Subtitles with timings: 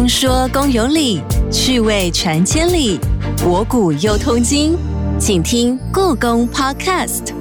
[0.00, 1.20] 听说公有理，
[1.52, 2.98] 趣味传千里，
[3.36, 4.74] 博古又通今，
[5.18, 7.34] 请听故宫 Podcast。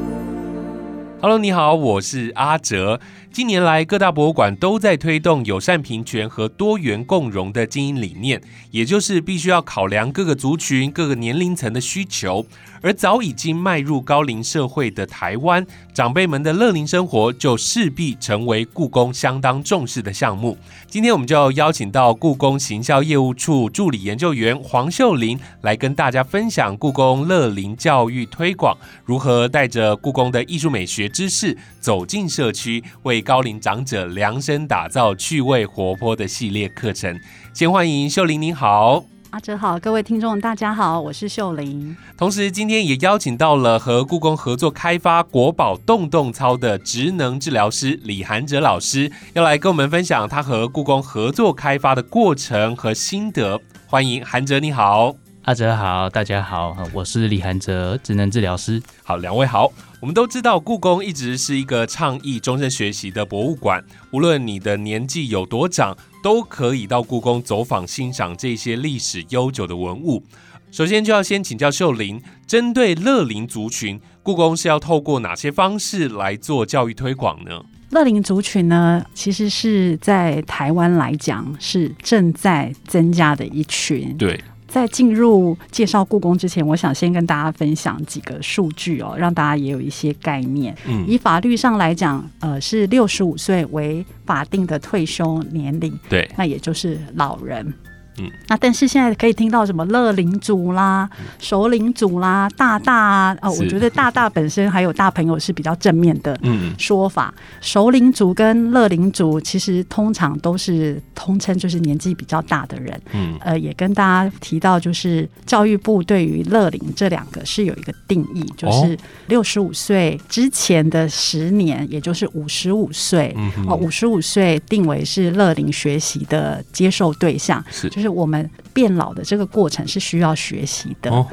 [1.21, 2.99] Hello，你好，我是阿哲。
[3.31, 8.41] 近年来，各大博物馆都在推动友善平权和多元共融的经营理念，
[8.71, 12.45] 也就是必须要考量各个族群、各个年龄层的需求。
[12.81, 20.57] 而早已经迈入高龄社会的台湾，长辈们的乐龄生活就势必成为故宫相当重视的项目。
[20.87, 37.19] 今天我们就邀请到故宫行销业务处助理研究员黄秀玲来跟大家分享故宫乐龄教育推广如何带着故宫的艺术美学知识走进社区，为高龄长者量身打造趣味活泼的系列课程。
[37.53, 39.03] 先欢迎秀玲，您好。
[39.31, 41.95] 阿哲好，各位听众大家好，我是秀玲。
[42.17, 53.61] 同时，今天也邀请到了和故宫合作开发国宝动动操的职能治疗师李涵哲老师，要来跟我们分享他和故宫合作开发的过程和心得。
[53.85, 55.13] 欢迎涵哲，你好。
[55.49, 58.79] 阿哲好，大家好，我是李涵哲，职能治疗师。
[59.03, 59.73] 好，两位好。
[59.99, 70.23] 我们都知道，故宫一直是一个倡议终身学习的博物馆，无论你的年纪有多长，都可以到故宫走访欣赏这些历史悠久的文物。
[70.69, 77.59] 首先就要先请教秀玲，针对乐龄族群，故宫是要透过哪些方式来做教育推广呢？
[77.89, 84.15] 乐龄族群呢，其实是在台湾来讲是正在增加的一群。
[84.15, 84.39] 对。
[84.69, 90.73] 在进入介绍故宫之前，我想先跟大家分享几个数据哦，让大家也有一些概念。
[90.87, 97.73] 嗯，以法律上来讲，呃，是六十五岁为法定的退休年龄，对，那也就是老人。
[98.19, 106.37] 嗯，那但是现在可以听到什么乐龄族啦、熟龄族啦、大大啊，哦，我觉得大大本身还有大朋友是比较正面的
[106.77, 107.33] 说法。
[107.61, 113.01] 熟龄族跟乐龄族其实通常都是通称，就是年纪比较大的人。
[113.13, 118.97] 嗯，呃，也跟大家提到，就是教育部对于乐龄这两个是有一个定义，就是
[119.27, 123.33] 六十五岁之前的十年，也就是五十五岁，
[123.67, 127.87] 哦，五十五岁定为是乐龄学习的接受对象，是。
[127.89, 128.08] 就是。
[128.09, 131.25] 我们变老的这个过程是需要学习的，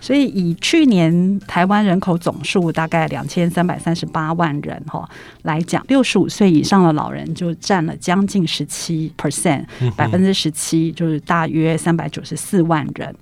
[0.00, 5.08] 所以以去年台湾人口总数大概两千三百三十八万人哈
[5.42, 9.64] 来讲，六十五岁以上的老人就占了将近十七 percent，
[9.96, 13.14] 百分之十七就是大约三百九十四万人。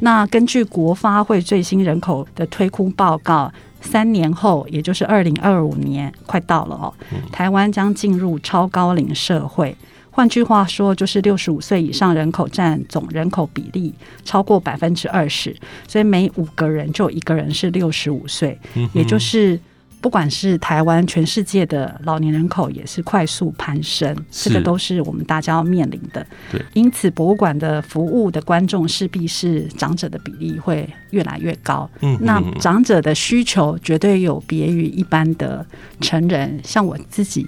[0.00, 6.92] 那根据国发会最新人口的推估报告，三年后，也就是二零二五年，快到了哦，
[7.32, 9.76] 台湾将进入超高龄社会。
[10.16, 13.92] 换句话说，就是六十五岁以上人口占总人口比例
[14.24, 15.54] 超过百分之二十，
[15.86, 18.58] 所以每五个人就有一个人是六十五岁，
[18.94, 19.60] 也就是
[20.00, 26.26] 不管是台湾，全世界的老年人口也是快速攀升，这个都是我们大家要面临的。
[26.50, 31.86] 对，因此博物馆的服务的观众势必是长者的比例会越来越高。
[32.00, 35.66] 嗯，那长者的需求绝对有别于一般的
[36.00, 37.46] 成人，像我自己。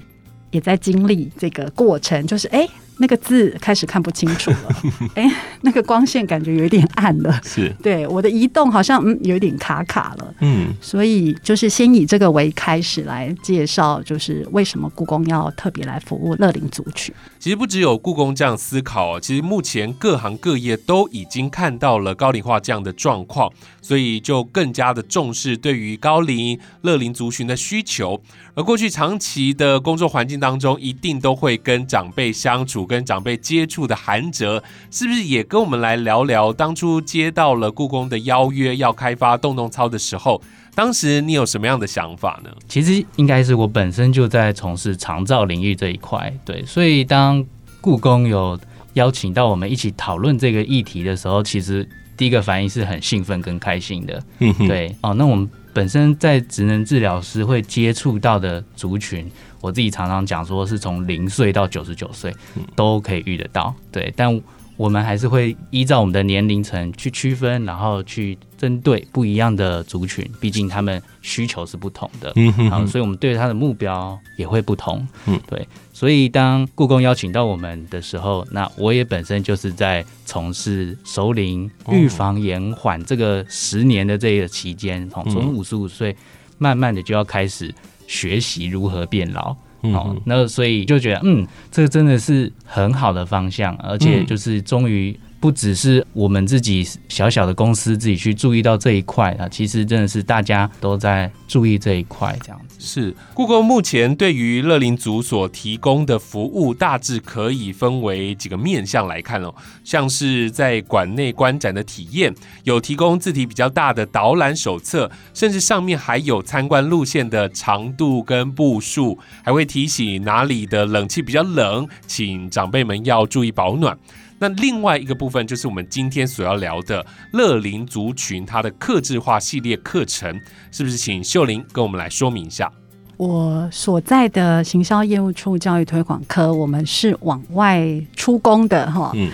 [0.50, 2.68] 也在经历这个过程，就是哎。
[3.00, 4.82] 那个字开始看不清楚了，
[5.14, 5.30] 哎，
[5.62, 7.40] 那个光线感觉有一点暗了。
[7.44, 10.34] 是，对我的移动好像嗯有一点卡卡了。
[10.40, 17.14] 嗯，所以就是先以这个为开始来介绍，就是为什么故宫要特别来服务乐龄族群。
[17.38, 23.48] 其实不只有故宫这样思考，其实目前各行各业都已经看到了高龄化这样的状况，
[23.80, 28.20] 所以就更加的重视对于高龄乐龄族群的需求。
[28.54, 32.87] 而过去长期的工作环境当中，一定都会跟长辈相处。
[32.88, 40.42] 跟长辈接触的韩哲，是不是也跟我们来聊聊当初接到了故宫的邀约要开发动动操的时候，
[40.74, 42.50] 当时你有什么样的想法呢？
[42.66, 47.44] 其实应该是我本身就在从事长照领域这一块，对，所以当
[47.80, 48.58] 故宫有
[48.94, 51.88] 邀请到我们一起讨论这个议题的时候，其实
[52.18, 54.22] 第一个反应是很兴奋跟开心的。
[54.66, 59.26] 对哦，那我们本身在职能治疗师会接触到的族群。
[59.60, 62.32] 我自己常常讲说，是从零岁到九十九岁
[62.76, 64.12] 都可以遇得到，对。
[64.16, 64.40] 但
[64.78, 72.86] 我们还是会依照我们的年龄层去区分，然后去针对不一样的族群，毕竟他们需求是不同的，嗯哼。
[72.86, 75.68] 所以我们对他的目标也会不同，嗯，对。
[75.92, 86.16] 所以当故宫邀请到我们的时候，那我也本身就是在从事熟龄预防延缓这个十年的这个期间，从从五十五岁
[86.56, 87.74] 慢慢的就要开始。
[88.10, 89.54] 学习如何变老，
[89.94, 102.76] 哦，那所以就觉得，嗯，这个真的是很好的方向，而且就是终于不只是我们自己小小的公司自己去注意到这一块啊，其实真的是大家都在注意这一块，这样子。
[102.80, 109.54] 是故宫目前对于乐龄族所提供的服务，大致可以分为几个面向来看哦，
[109.84, 123.96] 像是在馆内观展的体验，有提供字体比较大的导览手册，甚至上面还有参观路线的长度跟步数，还会提醒哪里的冷气比较冷，请长辈们要注意保暖。
[124.40, 130.40] 那另外一个部分就是我们今天所要聊的乐龄族群它的克制化系列课程，
[130.70, 130.96] 是不是？
[130.96, 132.70] 请秀玲跟我们来说明一下。
[133.16, 139.10] 我所在的行销业务处教育推广科，我们是往外出工的哈。
[139.14, 139.28] 嗯，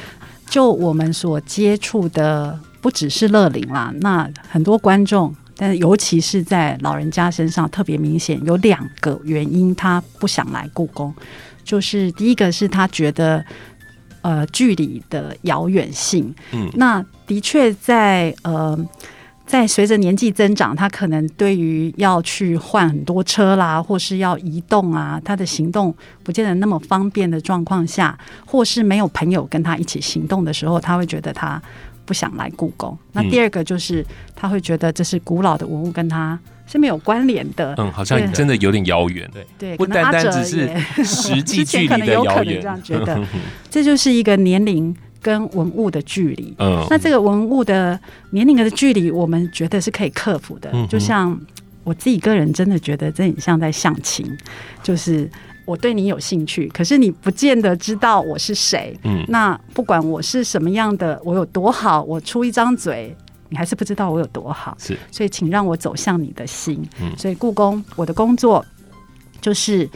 [0.47, 11.15] 就我们所接触的不只是乐龄啦，那很多观众，但是尤其是在老人家身上特别明显，有两个原因他不想来故宫，
[11.63, 13.45] 就是第一个是他觉得。
[14.25, 18.75] 呃，距离的遥远性，嗯，那的确在呃，
[19.47, 31.61] 在随着年纪增长，他可能对于要去换很多车啦，或是要移动啊，他的行动不见得那么方便的状况下，或是没有朋友跟他一起行动的时候，他会觉得他
[32.07, 32.97] 不想来故宫。
[33.13, 34.03] 那第二个就是
[34.35, 36.41] 他会觉得这是古老的文物，跟他。
[36.67, 43.21] 是没有关联的，嗯，好像真的有点遥远，对对，不单单只是实际 距离的遥远，这样觉得，
[43.71, 46.55] 这就是一个年龄跟文物的距离。
[46.59, 47.99] 嗯，那这个文物的
[48.31, 50.71] 年龄的距离，我们觉得是可以克服的。
[50.89, 51.39] 就像
[51.85, 54.27] 我自己个人真的觉得，这很像在相亲，
[54.83, 55.31] 就是
[55.67, 58.99] 我对你有兴趣，可是你不见得知道我是谁。
[59.05, 63.15] 嗯，那不管我是什么样的，我有多好，我出一张嘴。
[63.51, 66.83] 你还是不知道我有多好，是，所以请让我走向你的心。
[67.01, 68.65] 嗯，所以故宫，我的工作
[69.41, 69.89] 就是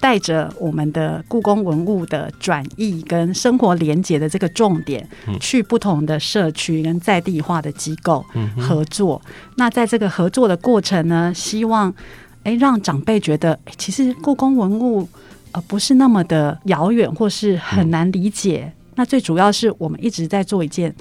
[0.00, 5.08] 带着我们的故宫文物的转译跟生活连接的这个重点，
[5.40, 8.22] 去不同的社区跟在地化的机构
[8.58, 9.22] 合作。
[9.56, 11.94] 那在这个合作的过程呢，希望
[12.42, 15.08] 哎让长辈觉得，其实故宫文物
[15.52, 18.70] 呃不是那么的遥远或是很难理解。
[18.96, 20.94] 那最主要是我们一直在做一件。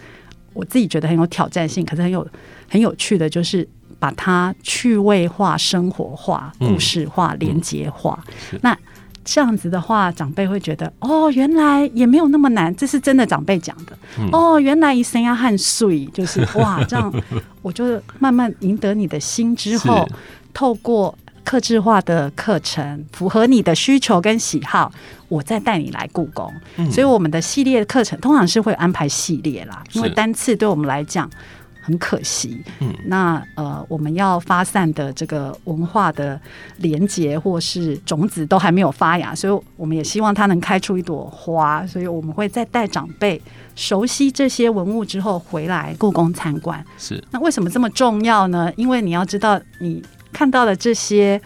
[0.55, 2.27] 我自己觉得很有挑战性，可是很有
[2.67, 3.67] 很有趣的，就是
[3.99, 8.17] 把它趣味化、生活化、故事化、连结化。
[8.61, 8.75] 那
[9.23, 12.75] 这样子的话，长辈会觉得哦，原来也没有那么难。
[12.75, 13.95] 这是真的，长辈讲的。
[14.31, 17.13] 哦，原来一生要汗水，就是哇，这样
[17.61, 20.07] 我就慢慢赢得你的心之后，
[20.53, 21.15] 透过。
[21.45, 24.91] 克制化的课程，符合你的需求跟喜好，
[25.29, 26.51] 我再带你来故宫。
[26.91, 31.29] 所以我们的系列课程通常是会安排系列啦，因为单次对我们来讲
[31.81, 32.61] 很可惜。
[32.79, 36.39] 嗯，那呃，我们要发散的这个文化的
[36.77, 41.85] 连接或是种子都还没有发芽，所以我们也希望它能开出一朵花。
[41.85, 43.39] 所以我们会再带长辈
[43.75, 46.83] 熟悉这些文物之后回来故宫参观。
[46.97, 48.73] 是，那为什么这么重要呢？
[48.75, 50.03] 因为你要知道你。
[50.35, 51.41] 看到的这些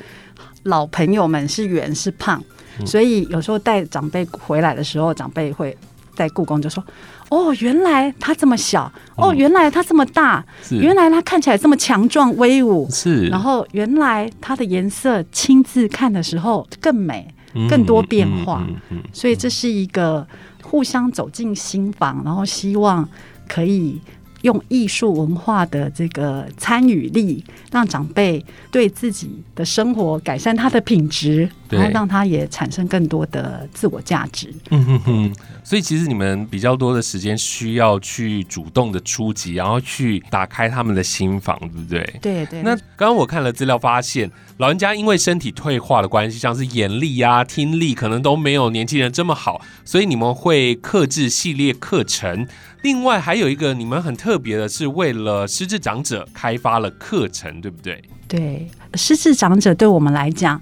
[0.63, 2.41] 老朋友们是圆是胖，
[2.87, 5.77] 所以有时候带长辈回来的时候，长辈会
[6.15, 6.83] 在故宫就说
[7.29, 13.27] ：“哦，原来他这么小，哦，原来他这么大，原来他看起来这么强壮威武，是。
[13.27, 17.31] 然后原来它的颜色亲自看的时候更美，
[17.69, 18.65] 更多变化。
[19.13, 20.27] 所以这是一个
[20.63, 23.07] 互相走进心房，然后希望
[23.47, 24.01] 可以。”
[24.41, 34.53] 用艺术文化的这个参与力，让长辈对自己的生活改善他的品质，然后让他也产生更多的自我价值。
[34.69, 35.35] 嗯哼哼。
[35.63, 42.19] 所以其实你们比较多的时间需要去主动的出击，然后去打开他们的心房，对不对？
[42.21, 42.63] 对对。
[42.63, 52.47] 那刚刚我看了资料，发现老人家因为身体退化的关系，像是眼力啊、听力，可能都没有年轻人这么好，所以你们会克制系列课程。
[52.81, 58.01] 另外还有一个你们很特别的是，为了失智长者开发了课程，对不对？
[58.27, 60.59] 对，失智长者对我们来讲，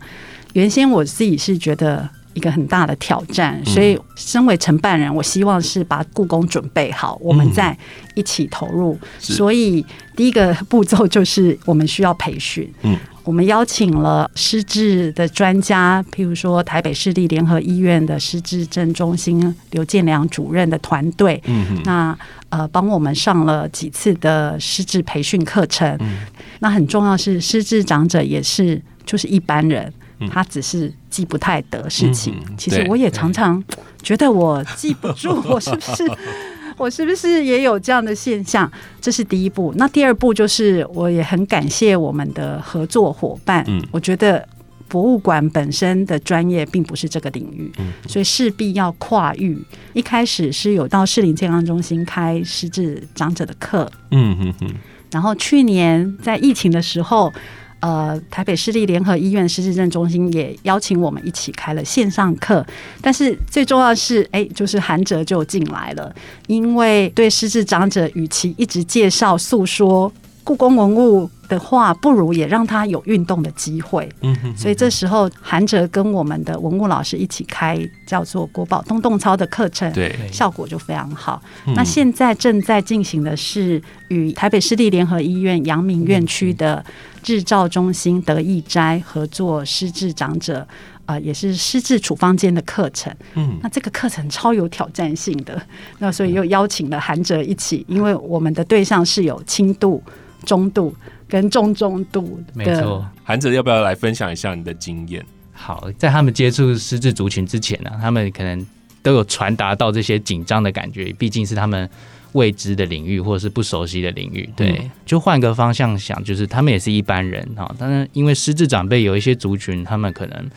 [0.58, 2.10] 原先我自己是觉得。
[2.34, 7.76] 一个很大的挑战，所以身为承办人，我希望是把故宫准备好，我们再
[8.14, 8.96] 一起投入。
[9.18, 9.84] 所以
[10.16, 12.72] 第一个步骤就是我们需要培训。
[12.84, 21.42] 嗯，我们邀请了失智的专家，譬如说台北市立联合医院的失智症中心刘建良主任的团队。
[21.48, 22.16] 嗯，那
[22.50, 25.98] 呃，帮我们上了几次的失智培训课程。
[26.02, 26.20] 嗯，
[26.60, 29.92] 那很重要是失智长者也是就是一般人。
[30.32, 33.64] 他只是记不太得事情，其实我也常常
[34.02, 36.12] 觉得我记不住， 我是不是
[36.78, 38.72] 我是不是也有这样的现象？
[39.02, 39.74] 这是第一步。
[39.78, 43.64] 那第二步就是，我也很感谢我们的合作伙伴。
[43.68, 44.48] 嗯，我觉得
[44.88, 47.72] 博物馆本身的专业并不是这个领域，
[48.08, 49.58] 所以势必要跨域。
[49.94, 54.76] 一开始是有到适龄健康中心开失智长者的课，嗯嗯嗯，
[55.12, 57.34] 然后去年在疫情的时候。
[57.80, 62.66] 呃，台北市立联合医院失智症中心也邀请我们一起开了线上课，
[63.02, 66.14] 但是最重要是，哎，就是韩哲就进来了，
[66.48, 70.12] 因为对失智长者，与其一直介绍诉说。
[70.48, 74.08] 故宫文物的话，不如也让他有运动的机会。
[74.22, 81.42] 嗯哼，所以这时候韩哲跟我们的文物老师一起开叫做国宝动动操的课程，对，效果就非常好。
[81.75, 86.82] 那现在正在进行的是与台北市立联合医院阳明院区的
[87.25, 90.66] 日照中心德义斋合作失智长者，
[91.06, 93.13] 啊，也是失智处方间的课程。
[93.36, 95.62] 嗯，那这个课程超有挑战性的，
[96.00, 100.01] 那所以又邀请了韩哲一起，因为我们的对象是有轻度。
[100.48, 100.96] 中度
[101.27, 103.06] 跟中中度，没错。
[103.24, 105.24] 韩哲要不要来分享一下你的经验？
[105.51, 108.66] 好，在他们接触失智族群之前呢，他们可能
[109.04, 111.89] 都有传达到这些紧张的感觉，毕竟是他们
[112.34, 114.48] 未知的领域或者是不熟悉的领域。
[114.56, 117.75] 对，就换个方向想，就是他们也是一般人哈。
[117.77, 120.50] 但是因为失智长辈有一些族群，他们可能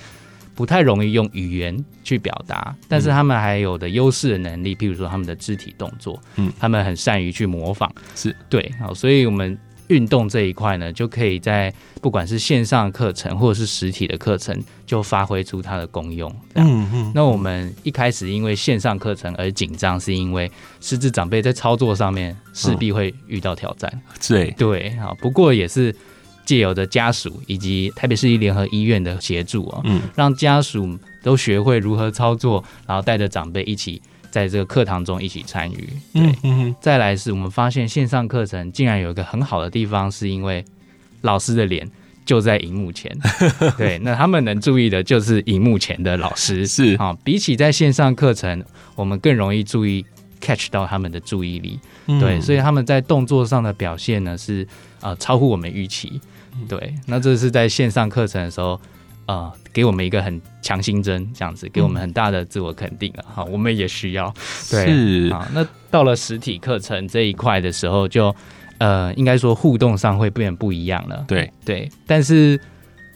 [0.54, 8.70] 不太容易用语言去表达，但是他们还有的优势的能力，譬如说他们的肢体动作，嗯，他们很善于去模仿，是对。
[8.78, 9.58] 好，所以我们。
[9.90, 16.34] 运动这一块呢，就可以在不管是线上课程或者是实体的课程，就发挥出它的功用。
[16.54, 17.12] 嗯嗯。
[17.14, 23.92] 那我们一开始因为线上课程而紧张，是因为失智长辈在操作上面势必会遇到挑战。
[24.26, 25.94] 对对啊，不过也是
[26.46, 34.00] 借由的家属以及台北市立联合医院的协助啊，嗯，让家属都学会如何操作，然后带着长辈一起。
[34.30, 36.74] 在这个课堂中一起参与，对。
[36.80, 40.64] 再来是我们发现线上课程竟然有一个很好的地方，是因为
[41.22, 41.90] 老师的脸
[42.24, 43.10] 就在荧幕前，
[43.76, 43.98] 对。
[43.98, 47.16] 那他们能注意的就是荧幕前的老师，是啊。
[47.24, 50.04] 比起在线上课程，我们更容易注意
[50.40, 52.40] catch 到他们的注意力，对。
[52.40, 54.66] 所以他们在动作上的表现呢是
[55.00, 56.20] 啊超乎我们预期，
[56.68, 56.94] 对。
[57.06, 58.80] 那这是在线上课程的时候。
[59.30, 63.22] 啊，给我们一个很强心针，这样子给我们很大的自我肯定啊！
[63.32, 64.34] 好，我们也需要。
[64.68, 68.34] 对，啊，那到了实体课程这一块的时候，就
[68.78, 71.24] 呃，应该说互动上会变不一样了。
[71.28, 72.60] 对对，但是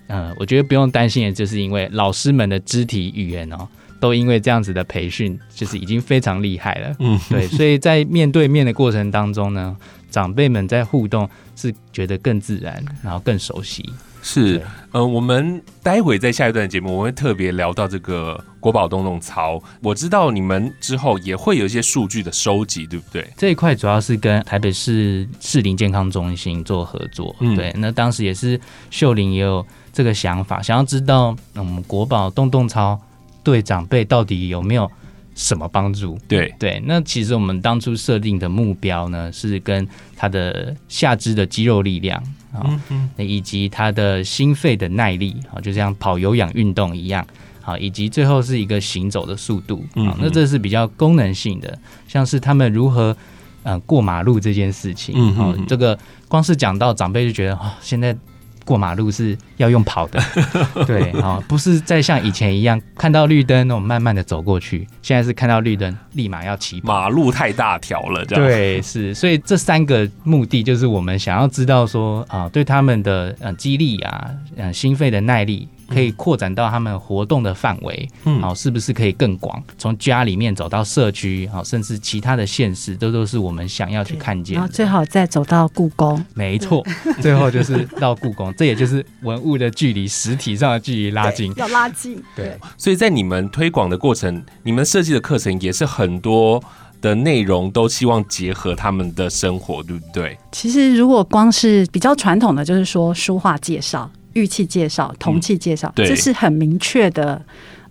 [0.06, 3.66] 嗯，我觉得不用担心的，就是因为老师们的肢体语言哦，
[3.98, 6.94] 都因为这样子的培训，就是已经非常厉害了。
[7.00, 9.76] 嗯，对， 所以在面对面的过程当中呢，
[10.12, 13.84] 长辈们在互动是觉得更自然，然后更熟悉。
[14.26, 19.62] 是，呃，我们待会在下一段节目，我会特别聊到这个国宝东东槽。
[19.82, 23.28] 我知道你们之后也会有一些数据的收集，对不对？
[23.36, 27.70] 这一块主要是跟台北市市林健康中心做合作，对。
[27.76, 28.58] 那当时也是
[28.90, 32.98] 秀玲也有这个想法，想要知道我们国宝洞洞槽
[33.42, 34.90] 对长辈到底有没有
[35.34, 36.18] 什么帮助？
[36.26, 36.82] 对对。
[36.86, 42.24] 那其实我们当初设定的目标呢，是跟他的下肢的肌肉力量。
[42.54, 42.80] 啊，
[43.16, 47.26] 那以及他的心肺的耐力啊，就像跑有氧运动一样，
[47.60, 53.16] 好，以及最后是一个行走的速度啊，那这是比较功能性的，像是他们如何
[53.62, 58.16] 呃过马路这件事情，嗯，好，这个光是讲到长辈就觉得啊，现在。
[58.64, 60.20] 过马路是要用跑的，
[60.86, 66.80] 对啊，不是再像以前一样看到绿灯那种慢慢的走过去，现在是看到绿灯立马要骑。
[66.82, 75.68] 马路太大条了，这样对是，所以这三个目的就是我们想要知道说啊，对他们的呃肌力啊，呃心肺的耐力。
[75.88, 79.62] 可以扩展到他们活动的范围，嗯，好，是不是可以更广？
[79.76, 84.54] 从家里面走到社区，好，甚至其他的县市，这都是我们想要去看见。
[84.54, 86.82] 然后最好再走到故宫，没错，
[87.20, 92.22] 最后就是到故宫，这也就是文物的距离，实体上的距离拉近，要拉近。
[92.34, 96.62] 对，所以在你们推广的过程，你们设计的课程也是很多
[97.00, 100.38] 的内容都希望结合他们的生活，对不对？
[100.52, 104.10] 其实如果光是比较传统的，就是说书画介绍。
[104.34, 107.40] 玉器介绍、铜器介绍，这是很明确的。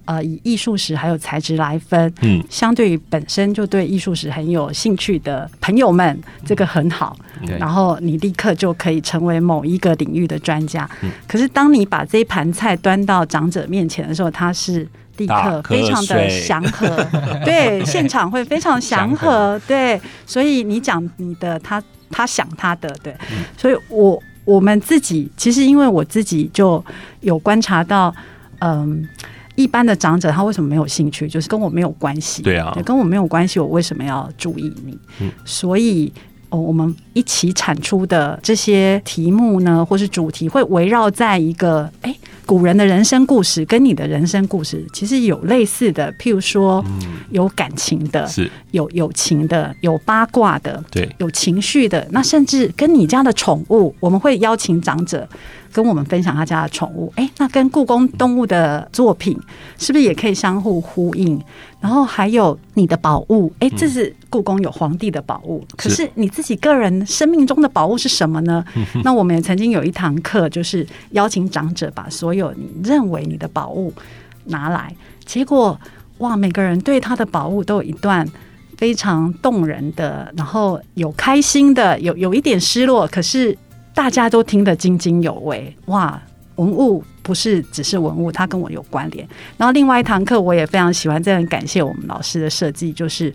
[0.05, 7.15] 呃，以艺术史还有材质来分，嗯，相对于本身就对艺术史很有兴趣的朋友们，这个很好。
[7.57, 10.89] 然后你立刻就可以成为某一个领域的专家。
[11.25, 14.85] 可是当你把这一盘菜端到长者面前的时候，他是
[15.15, 17.07] 立刻非常的祥和，
[17.45, 19.97] 对，现场会非常祥和，对。
[20.25, 21.81] 所以你讲你的，他
[22.11, 23.15] 他想他的，对。
[23.57, 24.21] 所以我。
[24.45, 26.83] 我们自己其实，因为我自己就
[27.21, 28.13] 有观察到，
[28.59, 29.07] 嗯，
[29.55, 32.41] 一般的长者他为什么没有兴趣，就是跟我没有关系。
[32.43, 34.97] 对啊，跟我没有关系，我为什么要注意你？
[35.21, 36.11] 嗯，所以
[36.49, 42.15] 哦，我们一起产出的这些题目呢，或是主题，会围绕在一个哎。
[42.45, 46.83] 古人的人生故事跟你的人生故事其实有类似的，譬如说
[47.31, 52.07] 有感情的，是有友情的，有八卦的，对，有情绪的。
[52.11, 55.27] 那甚至跟你家的宠物，我们会邀请长者。
[55.73, 59.37] 跟我们分享他家的宠物，哎，那跟故宫动物的作品
[59.79, 61.41] 是不是也可以相互呼应？
[61.81, 68.63] 然后还有你的宝物，哎，这是故宫有皇帝的宝物，可是你自己个人生命中的宝物是什么呢？
[69.03, 73.91] 那我们也曾经有一堂课，就是邀请长者把所有你认为你的宝物
[74.45, 75.77] 拿来，结果
[76.19, 78.25] 哇，每个人对他的宝物都有一段
[78.77, 83.57] 非常动人的，然后有开心的，有有一点失落，可是。
[83.93, 86.21] 大家都听得津津有味，哇！
[86.57, 89.27] 文物不是只是文物，它跟我有关联。
[89.57, 93.33] 然后另外一堂课我也非常喜欢，这很感谢我们老师的设计，就是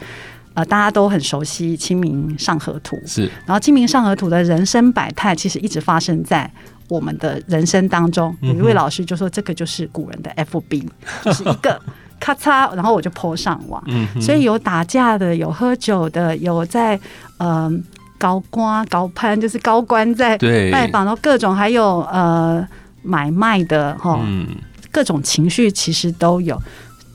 [0.55, 3.23] 呃，大家都很熟悉《清明上河图》，是。
[3.45, 6.49] 然后《清明上河图》的人生百态，其实一直发生在
[6.88, 8.33] 我们的人生当中。
[8.41, 10.87] 有一位老师就说，这个就是古人的 FB，
[11.25, 11.81] 就是一个
[12.21, 13.83] 咔嚓，然后我就泼上网。
[13.88, 17.00] 嗯，所以有打架的，有喝酒的，有在
[17.38, 17.83] 嗯。
[18.19, 20.37] 高官高攀就是高官在
[20.73, 22.67] 拜访，然后各种还有呃
[23.03, 24.21] 买卖的哈，
[24.91, 26.61] 各种情绪其实都有。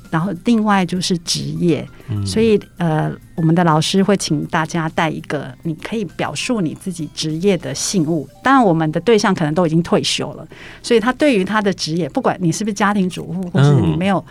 [0.10, 1.83] 然后另外就是职业，
[2.24, 8.29] 所以呃我们的老师会请大家带一个你可以表述你自己职业的信物。
[8.43, 10.48] 当然我们的对象可能都已经退休了，
[10.83, 14.24] 所以他对于他的职业，不管你是不是家庭主妇，或是你没有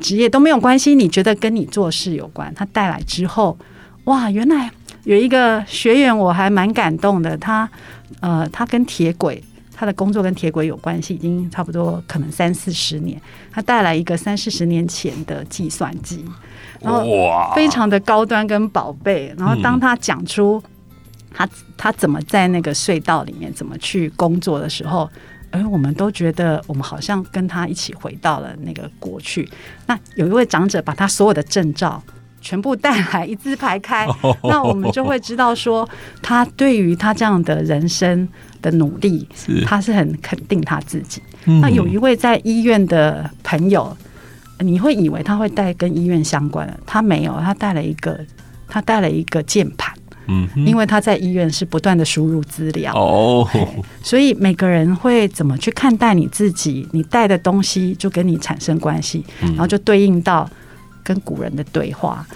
[0.00, 3.56] 职业都没有关系，你觉得跟你做事有关，他带来之后，
[4.04, 4.68] 哇，原来。
[5.08, 7.34] 有一个学员，我还蛮感动的。
[7.38, 7.66] 他，
[8.20, 9.42] 呃，他跟铁轨，
[9.74, 13.18] 他的工作跟铁轨有关系，已经差不多可能三四十年。
[13.50, 16.22] 他带来一个三四十年前的计算机，
[16.82, 17.02] 然后
[17.54, 19.34] 非常的高端跟宝贝。
[19.38, 20.62] 然后当他讲出
[21.30, 21.48] 他
[21.78, 25.08] 他怎么在那个隧道里面怎么去工作的时候，
[25.50, 29.48] 而，我们都觉得我们好像跟他一起回到了那个过去。
[29.86, 32.02] 那有一位长者把他所有的证照。
[32.40, 34.06] 全部带来一字排开，
[34.44, 35.88] 那我们就会知道说，
[36.22, 38.26] 他对于他这样的人生
[38.62, 39.28] 的努力，
[39.66, 41.20] 他是很肯定他自己。
[41.60, 43.96] 那有一位在医院的朋友，
[44.60, 48.18] 你会以为他会带跟医院相关的，他没有，他带了一个，
[48.68, 49.94] 他带了一个键盘，
[50.26, 52.92] 嗯，因为他在医院是不断的输入资料。
[52.94, 53.48] 哦，
[54.02, 60.48] 所以每个人会怎么去看待你自己，你带的东西就跟你产生关系，然后就对应到。
[61.08, 62.26] 跟古人的对话，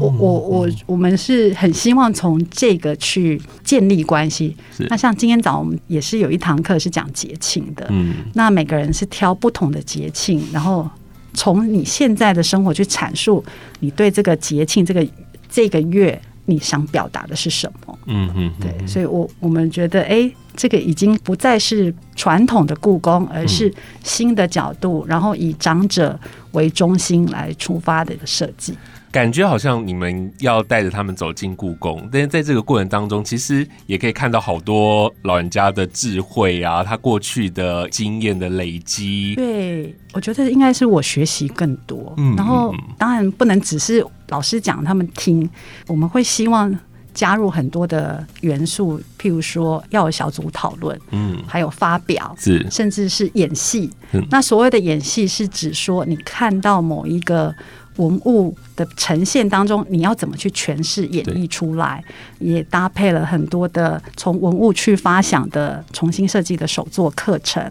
[0.00, 4.56] 我我我我们是很希望从这个去建立关系。
[4.88, 10.88] 那像今天早上我们也是有一堂课是讲节庆的，嗯，那每个人是挑不同的节庆，然后
[11.34, 13.44] 从你现在的生活去阐述
[13.80, 15.06] 你对这个节庆这个
[15.50, 17.98] 这个月你想表达的是什么？
[18.06, 26.18] 嗯嗯，对，所以我我们觉得，哎，这个已经不再是传统的故宫，而是新的角度，然后以长者。
[26.52, 28.72] 为中心来出发的一个设计，
[29.12, 39.34] 感觉好像你们要带着他们走进故宫，但是在这个过程当中，其实也可以看到好多老人家的智慧啊，他过去的经验的累积。
[39.34, 42.14] 对，我觉得应该是我学习更多。
[42.16, 45.46] 嗯，然后当然不能只是老师讲他们听，
[45.88, 46.74] 我们会希望。
[47.16, 53.90] 加入很多的元素，譬如说要有小组讨论，嗯，还有发表，是，甚至是演戏。
[54.30, 57.54] 那所谓的演戏是指说，你看到某一个
[57.96, 62.04] 文物的呈现当中，你要怎么去诠释、演绎出来，
[62.38, 67.62] 也搭配了很多的从文物去发想的重新设计的手作课程，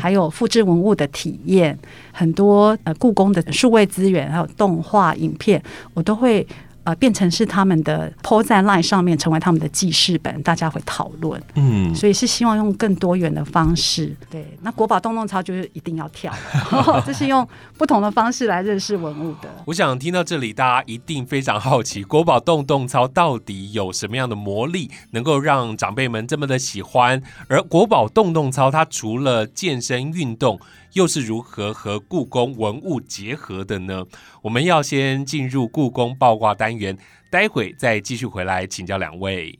[0.00, 1.78] 还有复制文物的体验，
[2.12, 6.46] 很多呃故宫的数位资源，还有动画影片，我都会。
[6.86, 11.42] 呃，变成是他们的 po 在 line 上面，成为他们的记事本，大家会讨论。
[11.56, 14.14] 嗯，所以是希望用更多元的方式。
[14.30, 16.32] 对，那国宝洞洞操就是一定要跳
[17.04, 17.46] 这是用
[17.76, 19.48] 不同的方式来认识文物的。
[19.64, 27.20] 我想听到这里，大家一定非常好奇，国宝洞洞操到底有什么样的魔力，能够让长辈们这么的喜欢？
[27.48, 30.60] 而国宝洞洞操，它除了健身运动，
[30.96, 34.02] 又是如何和故宫文物结合的呢？
[34.40, 36.96] 我们要先进入故宫爆卦单元，
[37.30, 39.58] 待会再继续回来请教两位。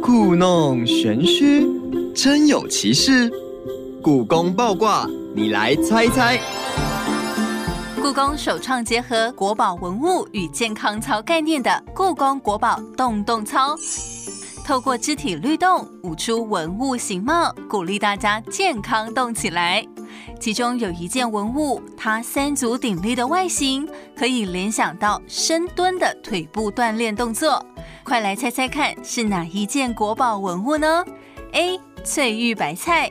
[0.00, 1.66] 故弄玄虚，
[2.14, 3.28] 真有其事。
[4.00, 6.38] 故宫爆卦，你来猜猜。
[8.00, 13.74] 故宫首创结合国宝文物与健康操概念的故宫国宝动动操。
[14.70, 19.84] 透过肢体律动，舞出文物形貌，鼓励大家健康动起来。
[20.38, 23.84] 其中有一件文物，它三足鼎立的外形，
[24.16, 27.66] 可以联想到深蹲的腿部锻炼动作。
[28.04, 31.04] 快来猜猜看是哪一件国宝文物呢
[31.50, 31.76] ？A.
[32.04, 33.10] 翠玉白菜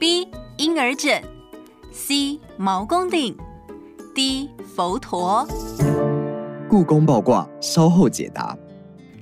[0.00, 0.26] ，B.
[0.56, 1.22] 婴儿枕
[1.92, 2.40] ，C.
[2.56, 3.36] 毛公鼎
[4.14, 4.48] ，D.
[4.74, 5.46] 佛陀。
[6.70, 8.56] 故宫爆卦，稍后解答。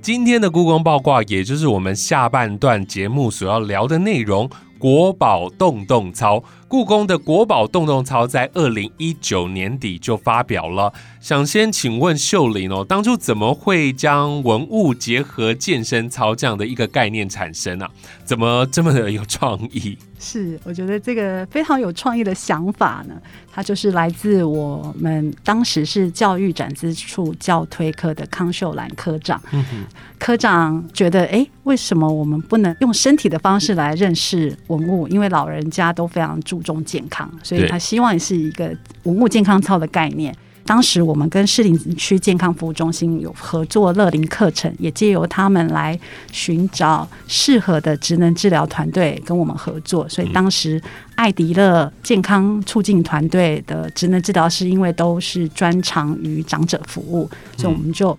[0.05, 6.43] 今天的故宫八卦，也就是我们下半段节目所要聊的内容——国宝洞洞操。
[6.67, 10.91] 故宫的国宝洞洞操在二零一九年底就发表了。
[11.19, 17.89] 想先请问秀玲哦，当初怎么会将文物结合健身操这样的一个概念产生啊？
[18.23, 19.97] 怎么这么的有创意？
[20.19, 23.15] 是，我觉得这个非常有创意的想法呢，
[23.51, 29.41] 它就是来自我们当时是教育展资处教推科的康秀兰科长。
[29.51, 29.85] 嗯
[30.17, 35.07] 科长觉得，哎，为什么我们不能用身体的方式来认识文物？
[35.09, 40.35] 因为老人家都非常注重健康，所以他希望是一个文物健康操的概念。
[40.65, 45.99] 当时我们跟市林区健康服务中心有合作乐龄课程，也借由他们来
[46.31, 50.09] 寻找适合的职能治疗团队跟我们合作。
[50.09, 50.81] 所以当时
[51.13, 58.17] 艾迪乐健康促进团队的职能治疗师，因为都是专长于长者服务，所以我们就。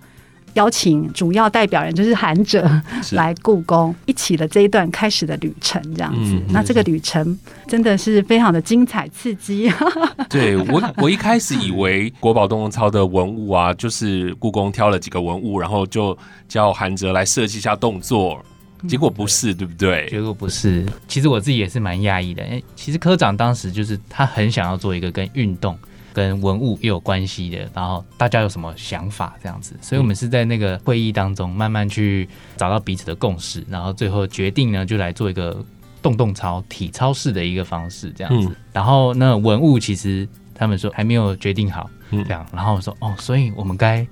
[0.56, 2.68] 邀请主要代表人就是韩哲
[3.12, 6.34] 来故宫，一起的这一段开始的旅程，这样子。
[6.48, 7.38] 那这个旅程
[7.68, 9.70] 真的是非常的精彩刺激。
[10.28, 16.16] 对我，我一开始以为国宝动动操的文物啊，就是故宫挑了几个文物，然后就
[16.48, 18.42] 叫韩哲来设计一下动作，
[18.88, 20.08] 结果不是，对不对？
[20.08, 20.84] 结果不是。
[21.06, 22.42] 其实我自己也是蛮讶异的。
[22.42, 25.78] 哎，其实科长当时就是他很想要做一个跟运动。
[26.16, 32.26] 跟文物也有关系的，然后大家有什么想法这样子，所以我们是在那个会议当中慢慢去
[32.56, 35.62] 找到彼此的共识，然后最后决定呢，就来做一个
[36.00, 38.50] 动动操体操式的一个方式这样子。
[38.72, 44.06] 然后那文物其实他们说还没有决定好，这样，然后我说哦，所以我们该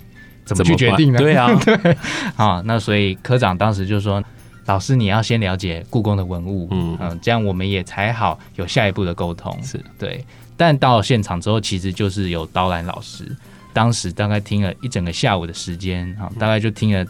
[0.44, 1.18] 怎么去决定呢？
[1.18, 1.96] 对啊， 对
[2.36, 4.22] 啊，那所以科长当时就说，
[4.66, 6.98] 老师你要先了解故宫的文物，嗯。
[7.00, 9.82] 嗯，这样我们也才好有下一步的沟通，是。
[9.98, 10.22] 对。
[10.56, 13.24] 但到现场之后，其实就是有刀兰老师，
[13.72, 17.06] 当时大概听了一整个下午的时间，哈，大概就听了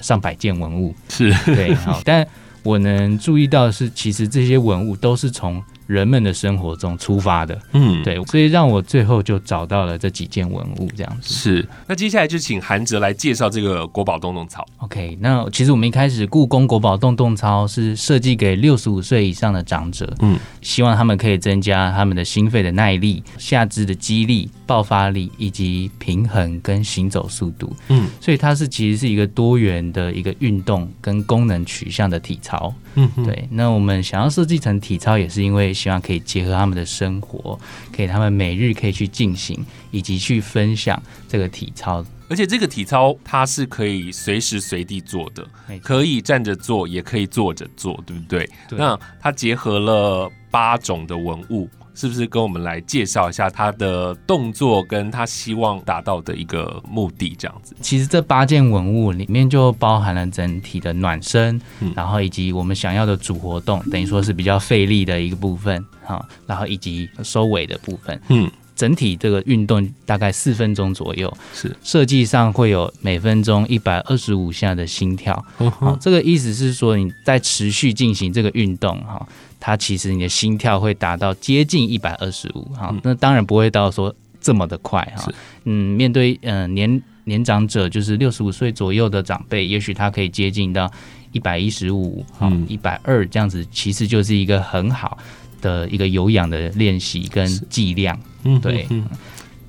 [0.00, 2.26] 上百件文物，是对，好，但
[2.62, 5.62] 我能注意到是，其实这些文物都是从。
[5.90, 11.34] 人们的生活中出发的，嗯，对，所以让我最后就找到了这几件文物，这样子。
[11.34, 11.68] 是。
[11.88, 14.64] 那接下来就请韩哲来介绍这个国宝洞洞操。
[14.78, 33.48] OK，那其实我们一开始故宫国宝洞洞操是设计给六十五岁以上的长者，嗯，希望他们可以增加他们的心肺的耐力、下肢的肌力、爆发力以及平衡跟行走速度，嗯，所以它是其实是一个多元的一个运动跟功能取向的体操，嗯，对。
[33.50, 35.70] 那我们想要设计成体操，也是因为。
[35.80, 37.58] 希望可以结合他们的生活，
[37.94, 42.04] 可以他们每日可以去进行，以及去分享这个体操。
[42.28, 45.46] 而且这个体操它是可以随时随地做的，
[45.82, 48.50] 可以站着做，也可以坐着做，对不对？
[48.70, 51.68] 那它结合了八种的文物。
[51.94, 57.74] 是不是跟我们来介绍一下他的动作，跟他希望达到的一个目的这样子？
[57.80, 61.60] 其实这八件文物里面就包含了整体的暖身，
[61.94, 68.20] 然后以及我们想要的主活动，等于说是比较费力的一个部分哈，然后以及收尾的部分。
[68.28, 75.44] 嗯，整体这个运动大概四分钟左右，是设计上会有每分钟一百二十五下的心跳。
[75.78, 79.26] 好，这个意思是说你在持续进行这个运动哈。
[79.60, 85.30] 它其实你的心跳会达到接近一百二十五哈，那当然不会到说这么的快哈。
[85.64, 90.90] 嗯，面对嗯年年长者，就是六十五岁左右的长辈，也许他可以接近到
[91.32, 95.18] 一百一十五哈，一百二这样子，其实就是一个很好
[95.60, 98.18] 的一个有氧的练习跟剂量。
[98.44, 98.88] 嗯，对。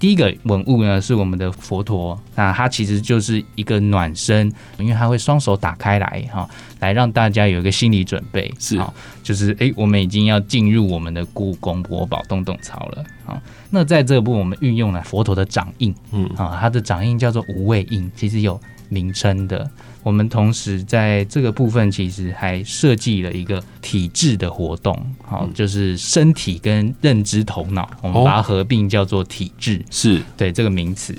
[0.02, 8.82] 第一个文物呢是我们的佛陀，那它其实就是一个暖身，因为它会双手打开来哈，来让大家有一个心理准备，是，
[9.22, 13.40] 就是哎，我们已经要进入我们的故宫国宝洞洞槽了啊。
[13.70, 18.60] 那在这部我们运用了佛陀的掌印，嗯啊，它的掌印叫做无畏印，其实有
[18.90, 19.70] 名称的。
[20.04, 31.16] 我们同时在这个部分，其实还设计了一个体质的活动，好，就是身体跟认知头脑，我们把它合并叫做体质，是对这个名词。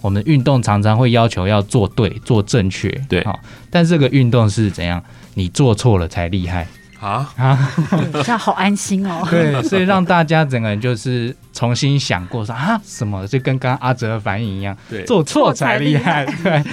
[0.00, 3.38] 我们运动常常会要求要做对、做正确，对，好，
[3.70, 5.02] 但这个运动是怎样？
[5.34, 6.66] 你做错了才厉害。
[7.04, 7.70] 啊啊，
[8.12, 9.26] 这样好安心哦。
[9.30, 16.24] 对， 所以让大家整个人就是重新想过说啊，什么就跟刚刚阿哲的反应一样，对，做错才厉害。
[16.42, 16.64] 对，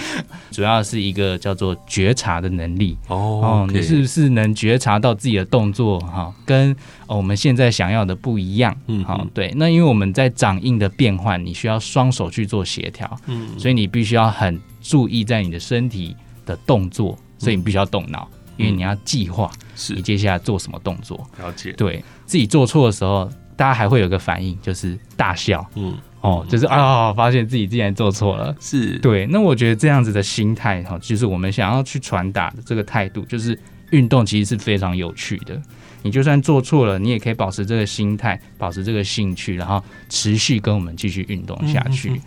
[0.52, 3.68] 主要是一个叫做觉察的能力哦。
[3.72, 6.76] 你是不是能觉察到自己的动作哈，跟
[7.08, 8.76] 我们现在想要的不一样？
[8.88, 9.54] 嗯，好，对。
[9.58, 16.16] 那因为我们在掌印的变换，你需要双手去做协调，嗯，所以你必须要很注意在你的身体。
[16.44, 18.28] 的动作，所以你必须要动脑，
[18.62, 19.94] 因为你要计划是。
[19.94, 21.18] 你接下来做什么动作。
[21.40, 25.66] 了解，对自己做错的时候，大家还会有个反应，就是大笑。
[25.76, 28.56] 嗯，哦，就是啊，发现自己竟然做错了。
[28.60, 33.58] 是，对，那我觉得这样子的心态哈，就是我们想要去传达的这个态度，就是
[33.90, 35.60] 运动其实是非常有趣的。
[36.04, 42.20] 你就算做错了，你也可以保持这个心态，保持这个兴趣，然后持续跟我们继续运动下去。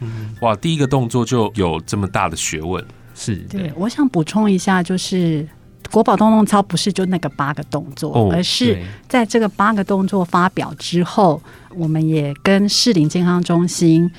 [0.43, 2.85] 哇，第一个动作就有这么大的学问，
[3.17, 5.45] 是对，，我想补充一下，就是
[5.91, 11.41] 国宝动动操不是就那个八个动作，哦而是在这个八个动作发表之后，
[11.77, 14.11] 我们也跟适龄健康中心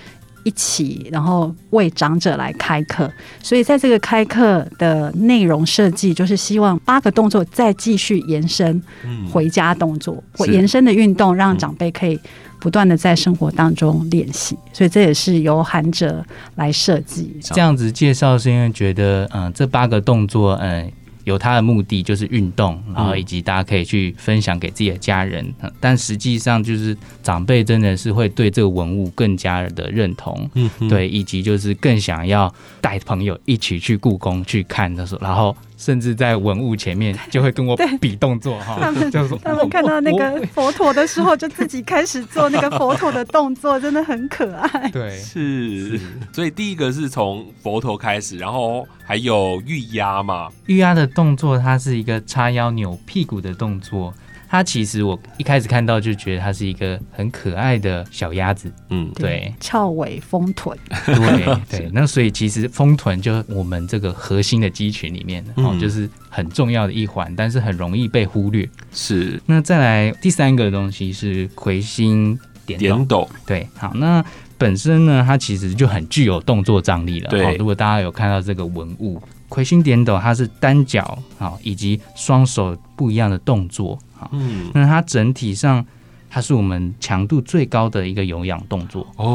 [0.43, 3.11] 一起，然后为长者来开课。
[3.41, 12.19] 所以在这个开课的内容设计，就是希望八个动作再继续延伸嗯，回家动作或延伸的运动，让长辈可以
[12.59, 14.55] 不断的在生活当中练习。
[14.71, 16.23] 所以这也是由韩哲
[16.55, 17.35] 来设计。
[17.41, 20.91] 这样子介绍是因为觉得，嗯、这八个动作，嗯、
[21.25, 25.45] 有它的目的就是运动，然后以及大家可以去分享给自己的家人。
[25.61, 44.89] 嗯但实际上就是长辈真的是会对这个文物更加的认同，嗯，对，以及就是更想要带朋友一起去故宫去看的时候，然后甚至在文物前面就会跟我比动作哈他，们就是他们看到那个佛陀的时候，就自己开始做那个佛陀的动作，真的很可爱。
[44.89, 45.99] 对是，
[46.31, 54.13] 所以第一个是从佛陀开始，然后还有玉压嘛，玉压的动作，它是一个叉腰扭屁股的动作。
[54.49, 61.89] 它其实我一开始看到就觉得它是一个很可爱的小鸭子，嗯，对翘尾丰臀，对 对。
[61.93, 68.67] 那所以其实丰臀就我们这个核心的肌群里面哦，嗯就是很重要的一环，但是很容易被忽略。
[68.93, 74.23] 是那再来第三个东西是魁星点动，点斗，对，好，那
[74.57, 77.29] 本身呢，它其实就很具有动作张力了。
[77.29, 83.99] 对哦如果大家有看到这个文物，魁星点斗，它是单脚好以及双手不一样的动作。
[84.17, 85.85] 好，嗯，那它整体上
[86.29, 89.05] 它是我们强度最高的一个有氧动作。
[89.17, 89.25] 哦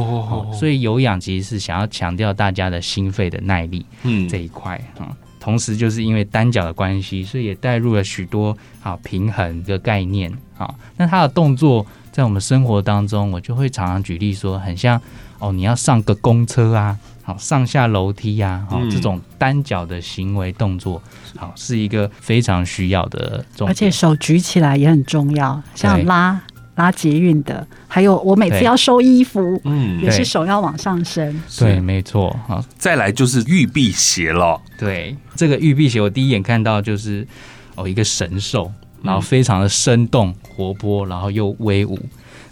[0.50, 5.16] 哦，所以有氧其实是想要强调大家的心肺的耐力嗯这一块啊。
[5.38, 10.74] 同时，就是因为单脚的关系，所以也带入了许多啊平衡的概念啊。
[10.98, 15.00] 那它的动作在我们生活当中，我就会常常举例说，很像
[15.38, 16.98] 哦，你要上个公车啊，
[17.30, 18.90] 好上下楼梯呀、啊，哦、嗯。
[18.90, 21.00] 这种单脚的行为动作，
[21.36, 23.68] 好是一个非常需要的重。
[23.68, 26.40] 而且手举起来也很重要，像拉
[26.74, 30.02] 拉捷运的，还有我每次要收衣服，嗯。
[30.02, 31.40] 也是手要往上升。
[31.58, 37.26] 对，没错好，再来就是玉璧鞋了，对，这个玉璧鞋，我第一眼看到就是
[37.76, 39.22] 哦一个神兽，然后嗯。
[39.22, 41.98] 非常的生动活泼，然后又威武，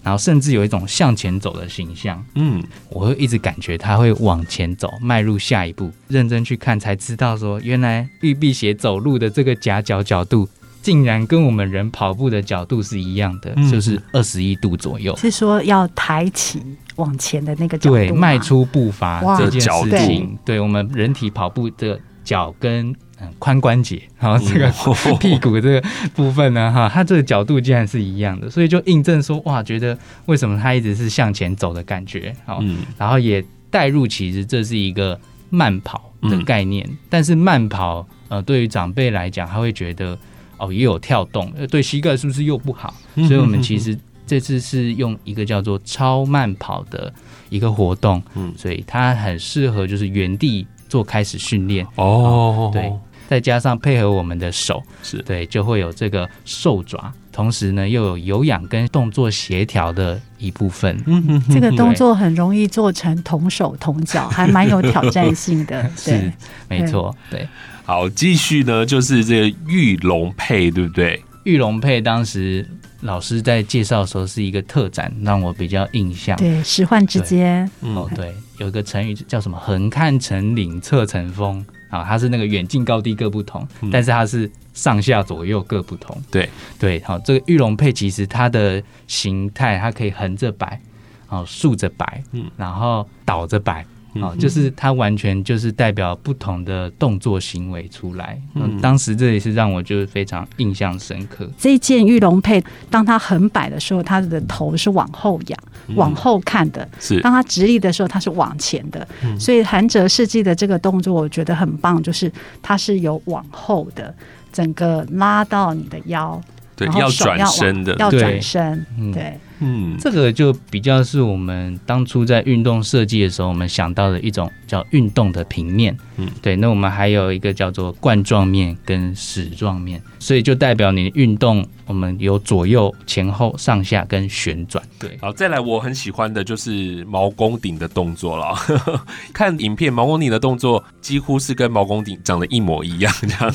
[0.09, 2.25] 然后甚至有一种向前走的形象。
[2.35, 5.92] 嗯，我会一直感觉他会往前走，迈入下一步。
[6.09, 10.49] 认真去看才知道说，原来玉璧鞋走路的这个夹角角度，
[10.81, 15.14] 竟然跟我们人跑步的角度是一样的，嗯就是二十一度左右。
[15.18, 16.62] 是说要抬起
[16.97, 25.17] 往前的那个角度对，迈出步伐这件事情，对我们人体跑步的脚跟嗯髋关节， 然后这个嗯。
[25.19, 25.83] 屁股这个
[26.14, 32.81] 部分呢，哈，它这个角度竟然是一样的，所以就印证说，哇，觉得为什么它一直是向前走的感觉，好，嗯。
[32.99, 40.19] 然后也带入其实这是一个慢跑的概念，但是慢跑呃对于长辈来讲，他会觉得
[40.59, 42.93] 哦也有跳动，呃对膝盖是不是又不好？
[43.14, 43.27] 嗯。
[43.27, 47.11] 所以我们其实这次是用一个叫做超慢跑的
[47.49, 48.53] 一个活动，嗯。
[48.57, 52.92] 所以它很适合就是原地做开始训练，哦，对，
[53.29, 61.01] 再加上配合我们的手，是对，就会有这个兽爪，同时呢又有有氧跟动作协调的一部分。
[61.07, 65.83] 嗯这个动作很容易做成同手同脚，还蛮有挑战性的。
[66.05, 66.33] 对是，
[66.68, 67.46] 没错，对。
[67.85, 71.22] 好，继续呢，就是这个玉龙配，对不对？
[71.44, 72.68] 玉龙配当时
[73.03, 76.37] 老师在介绍的时候是一个特展，让我比较印象。
[76.37, 83.91] 对，使唤之间，哦，对，有一个成语叫什么“横看成岭侧成峰”啊，它是那个远近高低各不同，嗯。
[83.91, 86.21] 但是它是上下左右各不同。
[86.31, 86.49] 对。
[86.79, 90.81] 对，好，这个玉龙佩其实它的形态，它可以横着摆，
[91.29, 92.51] 哦，竖着摆，嗯。
[92.57, 93.87] 然后倒着摆。
[94.14, 98.40] 哦，嗯就是它完全就是代表不同的动作行为出来。
[98.55, 98.62] 嗯。
[98.77, 101.49] 嗯，当时这也是让我就是非常印象深刻。
[101.59, 105.97] 这件玉龙佩，当它横摆的时候，它的头是往后仰、嗯。
[105.97, 107.21] 往后看的；是。
[107.21, 109.07] 当它直立的时候，它是往前的。
[109.23, 109.38] 嗯。
[109.38, 112.31] 所以韩哲设计的这个动作，我觉得很棒，就是
[112.62, 114.14] 它是有往后的，
[114.53, 116.40] 整个拉到你的腰，
[116.75, 119.12] 对，要然后手转身的，要转身，嗯。
[119.12, 119.38] 对。
[119.61, 125.97] 嗯，这个就比较是我们当初在运动设计的时候，我们想到的一种叫运动的平面。
[126.16, 126.57] 嗯，对。
[126.57, 134.85] 那我们还有一个叫做冠状面跟矢状面，所以就代表你运动，我们有左右、前后、上下跟旋转。
[134.98, 138.55] 对，好，再来我很喜欢的就是毛公鼎的动作了。
[139.33, 143.55] 看影片，毛公鼎的动作几乎是跟毛公鼎长得一模一样，这样。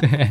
[0.00, 0.30] 对，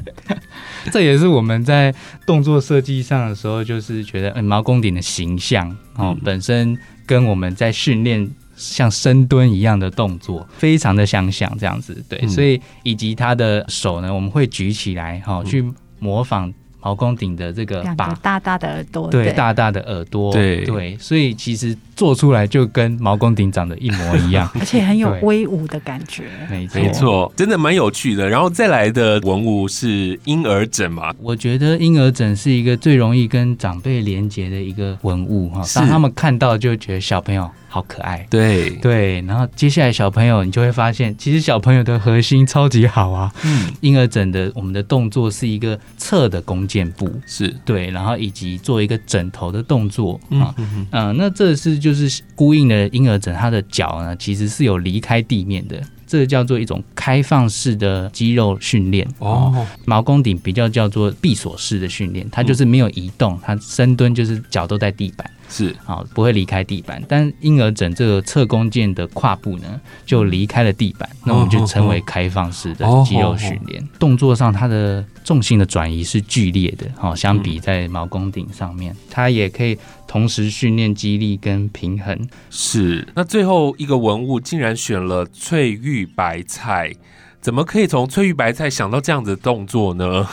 [0.91, 1.93] 这也是我们在
[2.25, 12.01] 动作设计上的时候，就是觉得，嗯，毛公鼎的形象哦，本身跟我们在训练像深蹲一样的动作非常的相像，这样子。
[12.07, 15.63] 对，所以以及他的手呢，我们会举起来哈，去
[15.99, 16.53] 模仿。
[16.83, 26.25] 毛公鼎的这个把大大的耳朵，对大大的耳朵，对对，所以其实做出来就跟毛公鼎长得一模一样， 而且很有威武的感觉。
[26.49, 28.27] 没错，没错，真的蛮有趣的。
[28.27, 31.13] 然后再来的文物是婴儿枕嘛？
[31.21, 37.49] 我觉得婴儿枕是一个最容易跟长辈连接的一个文物哈，当他们看到就觉得小朋友。
[37.73, 38.69] 好可爱，对。
[38.75, 43.33] 对，然后接下来小朋友，你就会发现，其实小朋友的核心超级好啊。
[43.43, 47.51] 嗯，婴儿枕的我们的动作是一个侧的弓箭步，是。
[47.65, 50.21] 对，然后以及做一个枕头的动作。
[50.29, 50.53] 啊，
[50.91, 55.81] 嗯，那这是就是呼应的婴儿枕，它的脚呢其实是有离开地面的。
[56.13, 67.01] 这个叫做一种开放式的肌肉训练哦，毛弓顶比较叫做闭锁式的训练，它就是没有移动，它深蹲就是脚都在地板，是好，不会离开地板。
[67.07, 73.83] 但婴儿枕这个侧弓箭的胯部呢，就离开了地板，那我们就称为开放式的肌肉训练。
[73.97, 79.75] 动作上它的重心的转移是剧烈的，好，相比在毛弓顶上面，它也可以。
[80.13, 86.93] 同时训练肌力跟平衡是，那最后一个文物竟然选了翠玉白菜，
[87.41, 90.27] 怎么可以从翠玉白菜想到这样子的动作呢？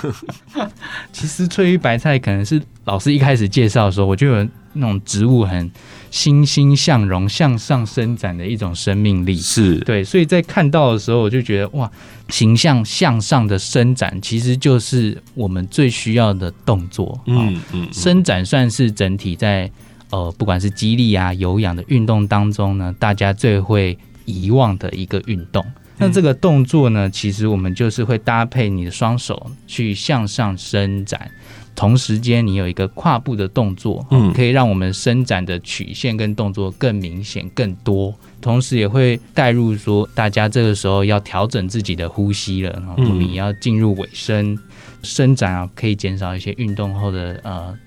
[1.15, 5.71] 其实翠玉白菜可能是老师一开始介绍的时候，我就有那种植物很
[6.11, 11.91] 欣欣向荣、向上伸展的一种生命力，是对，所以在看到的时候，我就觉得哇。
[12.29, 17.21] 形象向上的伸展，其实就是我们最需要的动作。
[17.27, 19.69] 嗯嗯，伸展算是整体在
[20.11, 25.67] 呃，不管是激励啊、有氧的运动当中呢，大家最会遗忘的一个运动。
[26.01, 31.31] 那这个动作呢，其实我们就是会搭配你的双手去向上伸展。
[31.77, 38.15] 同时间，你有一个跨步的动作，嗯，可以让我们伸展的曲线跟动作更明显、更多。
[38.41, 44.59] 同时，也会带入说，大家这个时候要调整自己的呼吸了，然后你要进入尾声，
[45.03, 47.79] 伸展啊，可以减少一些运动后的呃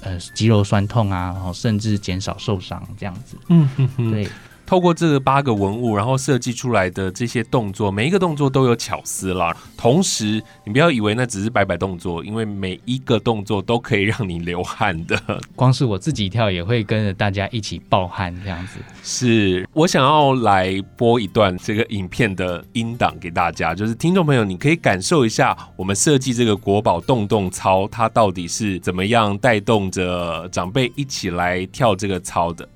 [0.00, 3.36] 呃肌肉酸痛啊，然后甚至减少受伤这样子。
[3.48, 3.68] 嗯，
[4.10, 4.26] 对。
[4.66, 9.54] 透过这八个文物，然后设计出来的这些动作，每一个动作都有巧思啦。
[9.76, 15.20] 同时，你不要以为那只是摆摆动作，因为每一个动作都可以让你流汗的。
[15.54, 18.78] 光 是我自己跳，也会跟着大家一起爆汗这样子。
[19.02, 32.66] 是我想要来播一段这个影片的音档给大家，就是听众朋友，你可以感受一下我们设计这个国宝动动操，它到底是怎么样带动着长辈一起来跳这个操的。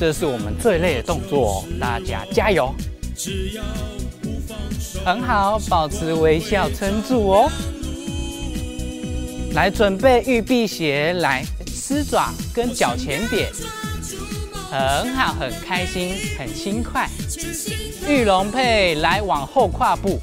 [0.00, 2.74] 这是我们最累的动作，大家加油！
[5.04, 7.50] 很好，保持微笑，撑住哦。
[9.54, 13.50] 来，准备玉臂鞋，来，狮爪跟脚前点，
[14.70, 17.08] 很好，很开心，很轻快。
[18.08, 20.20] 玉龙配，来往后跨步，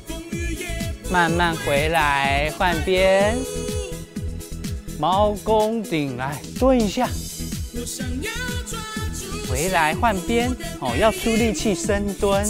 [1.12, 3.38] 慢慢回来，换边。
[5.00, 7.08] 猫公顶，来蹲一下。
[9.50, 10.48] 回来换边
[10.80, 12.46] 哦，要出力气深蹲，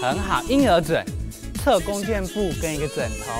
[0.00, 0.42] 很好。
[0.48, 1.04] 婴儿枕，
[1.62, 3.32] 侧弓箭步跟一个枕头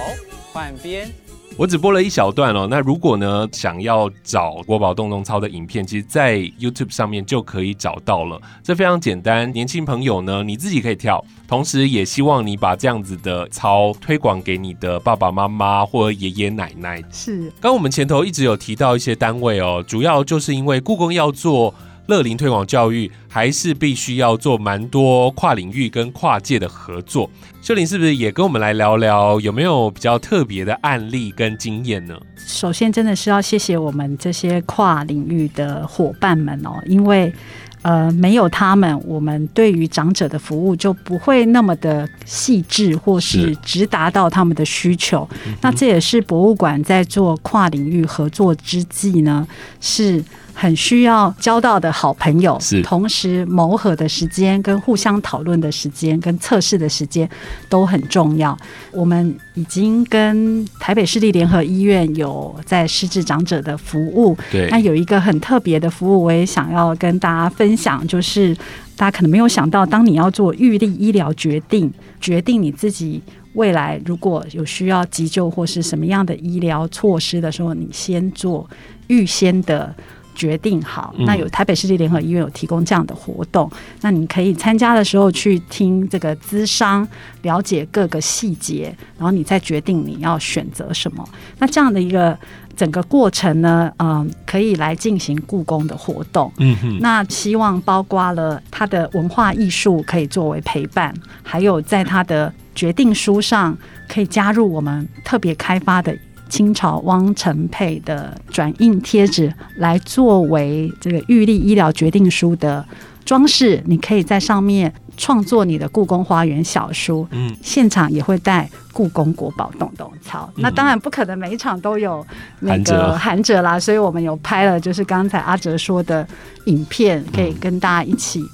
[0.52, 1.10] 换边。
[1.56, 2.66] 我只播了一小段哦。
[2.68, 8.38] 那如果呢，想要找国宝动动操的影片，其实，在 YouTube 上面就可以找到了。
[8.62, 17.02] 这非常简单，年轻朋友呢，你自己可以跳，同时也希望你把这样子的操推广给你的爸爸妈妈或爷爷奶奶。
[17.10, 17.50] 是。
[17.58, 21.72] 刚我们前头一直有提到一些单位哦，主要就是因为故宫要做。
[22.06, 27.30] 乐龄推广教育还是必须要做蛮多跨领域跟跨界的合作。
[27.62, 32.14] 秀玲是不是也跟我们来聊聊有没有比较特别的案例跟经验呢？
[32.46, 37.32] 首先，真的是要谢谢我们这些跨领域的伙伴们哦，因为
[37.80, 45.26] 呃，没有他们，我们对于长者的服务就不会那么的细致，或是直达到他们的需求。
[45.62, 49.48] 那这也是博物馆在做跨领域合作之际呢，
[49.80, 50.22] 是。
[50.54, 57.28] 很需要交到的好朋友，是同时磨合的时间、跟互相讨论的时间、跟测试的时间
[57.68, 58.56] 都很重要。
[58.92, 68.54] 我们已经跟台北市立联合医院有在失智长者的服务，对那有一个很特别的服务，我也想要跟大家分享，就是
[68.96, 73.20] 大家可能没有想到，当你要做预立医疗决定，决定你自己
[73.54, 78.70] 未来如果有需要急救或是什么样的医疗措施的时候，你先做
[79.08, 79.92] 预先的。
[80.34, 83.70] 决定好，嗯那有台北市立联合医院有提供这样的活动，
[84.00, 87.06] 那你可以参加的时候去听这个咨商，
[87.42, 91.26] 了解各个细节，然后你再决定你要选择什么。
[91.58, 92.36] 那这样的一个
[92.76, 96.52] 整个过程呢，嗯，可以来进行故宫的活动。
[96.58, 103.76] 嗯哼，那希望包括了他的文化艺术可以作为陪伴，还有在他的决定书上
[104.08, 106.16] 可以加入我们特别开发的
[106.48, 112.84] 清朝汪承佩的转印贴纸，来作为这个玉立医疗决定书的
[113.24, 113.82] 装饰。
[113.86, 120.48] 你可以在上面创作你的故宫花园小书，嗯，现场也会带故宫国宝洞洞操。
[120.56, 122.24] 那当然不可能每一场都有
[122.60, 126.26] 那个韩哲啦，所以我们有拍了，就是刚才阿哲说的
[126.66, 128.44] 影片，可以跟大家一起。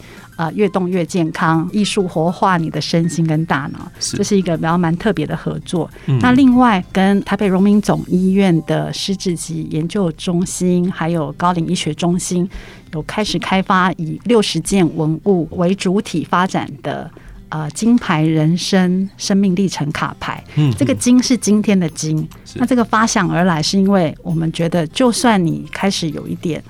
[0.40, 5.90] 啊，越动越健康，艺术活化你的身心跟大脑，是这是一个比较蛮特别的合作。
[6.06, 12.48] 嗯那另外跟台北荣民总医院的失智及研究中心，还有高龄医学中心，
[12.94, 17.10] 有开始开发以六十件文物为主体发展的。
[17.52, 22.24] 呃，金牌人生生命历程卡牌，嗯这个金是今天的金。
[22.54, 26.62] 那这个发想而来，是因为我们觉得，就算你开始有一点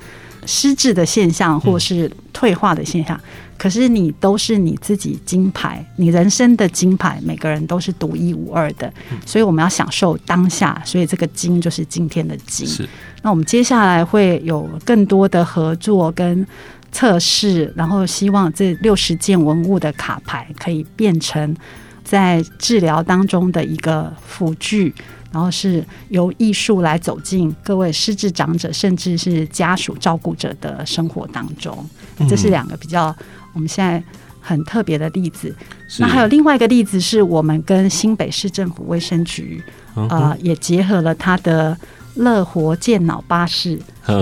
[0.47, 3.21] 失智的现象，或是退化的现象，
[3.59, 8.93] 可是你都是你自己金牌，你人生的金牌，每个人都是独一无二的，
[9.27, 12.67] 所以我们要享受当下，所以这个金就是今天的金。
[12.67, 12.89] 是。
[13.23, 16.47] 那我们接下来会有更多的合作跟
[16.91, 21.55] 测试，然后希望这六十件文物的卡牌可以变成
[22.03, 24.95] 在治疗当中的一个辅具。
[25.33, 31.85] 然后是由艺术来走进各位失智长者，甚至是家属照顾者的生活当中，
[32.29, 33.15] 这是两个比较
[33.53, 34.03] 我们现在
[34.41, 35.55] 很特别的例子。
[35.99, 39.63] 那还有另外一个例子，是我们跟新北市政府卫生局
[39.95, 41.77] 啊呃，也结合了他的
[42.17, 43.79] 乐活健脑巴士，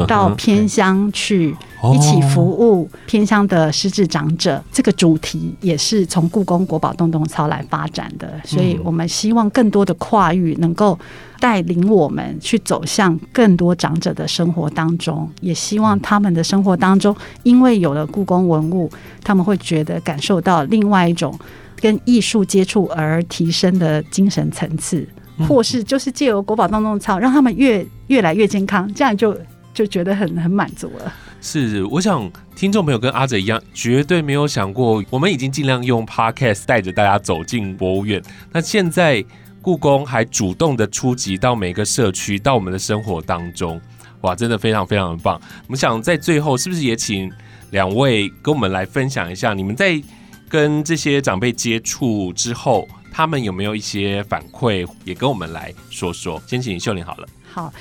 [0.07, 4.63] 到偏乡去哦一起服务偏乡的失智长者。
[4.73, 10.99] 这个主题也是从故宫国宝洞洞操来发展的，所以我们希望更多的跨域能够
[11.41, 18.91] 带领我们去走向更多长者的生活当中，也希望他们的生活当中，因为有了故宫文物，
[19.25, 21.37] 他们会觉得感受到另外一种
[21.81, 25.07] 跟艺术接触而提升的精神层次。
[25.47, 29.39] 或是就是借由国宝当中的操，让他们越越来越健康，这样就
[29.73, 31.13] 就觉得很很满足了。
[31.41, 38.21] 是，我想听众朋友跟阿哲一样，绝对没有想过，我们已经尽量用 podcast 带着大家走进博物院。
[38.53, 39.25] 那现在
[39.63, 43.81] 故宫还主动的出击到每个社区，到我们的生活当中，
[44.23, 45.41] 哇，真的非常非常的棒。
[45.67, 47.31] 我们想在最后，是不是也请
[47.71, 50.01] 两位跟我们来分享一下，你们在
[50.49, 52.89] 跟这些长辈接触之后，
[53.19, 56.41] 他们有没有一些反馈，也跟我们来说说。
[56.47, 57.27] 先请秀玲好了。
[57.53, 57.73] 好，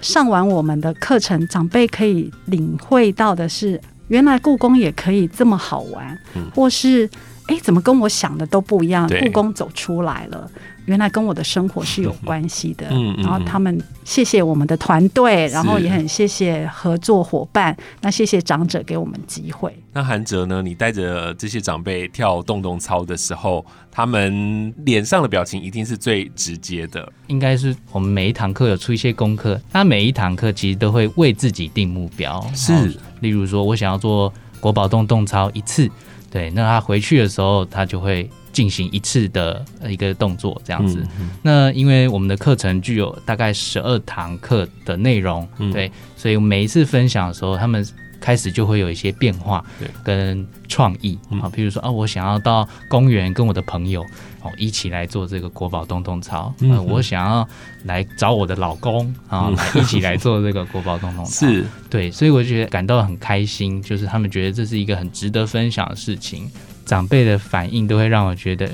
[0.00, 7.08] 上完我们的课程，长辈可以领会到的是，原来故宫也可以这么好玩，嗯或是
[7.46, 9.08] 哎，诶怎么跟我想的都不一样？
[9.20, 10.50] 故宫走出来了。
[10.86, 19.72] 原来跟我的生活是有关系的， 嗯嗯然后他们谢谢我们的团队，然后也很谢谢合作伙伴，那谢谢长者给我们机会。
[19.92, 20.60] 那韩哲呢？
[20.62, 27.12] 你带着这些长辈跳动动操的时候，他们脸上的表情一定是最直接的。
[27.26, 32.88] 应该是我们每一堂课有出一些功课，那每一堂课其实都会为自己定目标，是哦
[33.20, 35.90] 例如说我想要做国宝洞洞操一次，
[36.30, 41.06] 对，那他回去的时候他就会进行一次的一个动作这样子。
[41.18, 47.86] 嗯那因为我们的课程具有大概十二堂课的内容，嗯对，所以每一次分享的时候，他们
[48.20, 49.88] 开始就会有一些变化对。
[50.04, 51.18] 跟创意。
[51.30, 51.40] 嗯。
[51.40, 54.02] 啊，比如说啊，我想要到公园跟我的朋友
[54.42, 57.48] 哦一起来做这个国宝洞洞操，嗯呃，我想要
[57.84, 59.56] 来找我的老公啊，嗯。
[59.56, 61.64] 来一起来做这个国宝洞洞操， 是。
[61.88, 66.50] 对，所以我觉得感到很开心，就是他们觉得这是一个很值得分享的事情。
[66.86, 68.68] 长辈的反应都会让我觉得，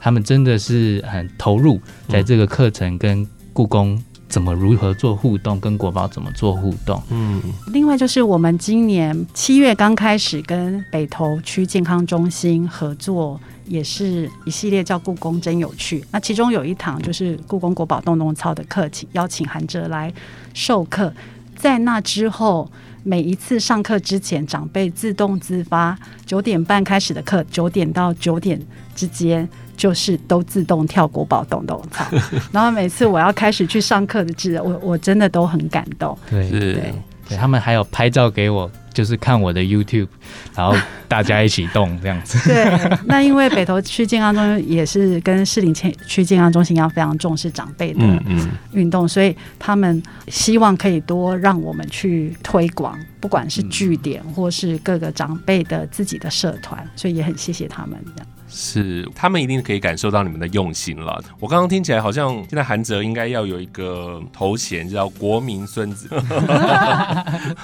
[0.00, 7.02] 他们真的是很投入在这个课程跟故宫怎么如何做互动，跟国宝怎么做互动。
[7.10, 16.04] 嗯另外就是我们今年七月刚开始跟北投区健康中心合作，也是一系列叫故宫真有趣。
[16.12, 20.12] 那其中有一堂就是故宫国宝洞洞操的课请邀请韩哲来
[20.54, 21.12] 授课。
[21.56, 22.70] 在那之后，
[23.02, 28.58] 每一次上课之前，长辈自动自发，九点半开始的课，九点到九点
[28.94, 29.46] 之间，
[29.80, 32.04] 就是都自动跳国宝动动操。
[32.52, 36.16] 然后每次我要开始去上课的日，我我真的都很感动。
[36.28, 36.92] 对是对
[37.26, 40.08] 对，他们还有拍照给我，就是看我的 YouTube，
[40.54, 40.76] 然后
[41.08, 42.38] 大家一起动这样子。
[42.46, 58.26] 对，那因为北投区健康中心也是跟士林区健康中心一样，非常重视长辈的嗯嗯，运动，所以他们希望可以多让我们去推广，不管是据点或是各个长辈的自己的社团，所以也很谢谢他们这样。
[58.52, 61.22] 是，他们一定可以感受到你们的用心了。
[61.38, 66.08] 我刚刚听起来好像现在韩哲应该要有一个头衔叫“国民孙子”，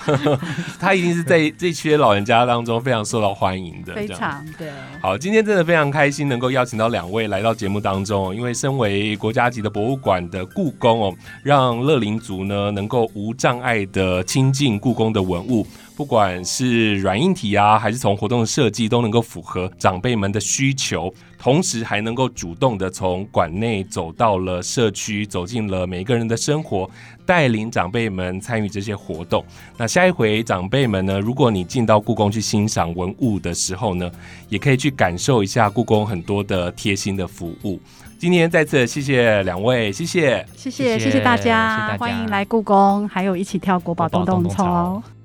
[0.78, 3.94] 他一定是在这些老人家当中非常受到欢迎的。
[3.96, 4.70] 非常对，
[5.02, 8.32] 好，今天真的非常开心，能够邀请到两位来到节目当中哦。
[8.32, 15.66] 因为身为国家级的博物馆的故宫哦，让乐龄族呢能够无障碍的亲近故宫的文物，
[15.96, 26.88] 不管是软硬体啊，还是从活动的设计，都能够符合长辈们的需求，同时还能够主动的从馆内走到了社区，走进了每一个人的生活，
[27.24, 29.44] 带领长辈们参与这些活动。
[29.76, 34.10] 那下一回长辈们呢，如果你进到故宫去欣赏文物的时候呢，
[34.48, 37.80] 也可以去感受一下故宫很多的贴心的服务。
[38.18, 40.42] 今天再次谢谢两位，谢谢。
[40.56, 45.15] 谢谢谢谢谢谢大谢谢大家，欢迎来故宫，还有一起跳国宝国宝动动操动动操。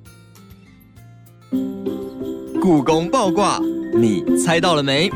[2.61, 3.59] 故宫爆卦，
[3.93, 5.11] 你猜到了没？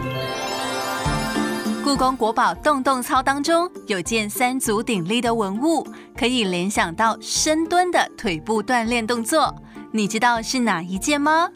[1.84, 9.56] 故宫国宝动动操当中有件三足鼎立的文物，可以联想到深蹲的腿部锻炼动作。
[9.92, 11.50] 你知道是哪一件吗？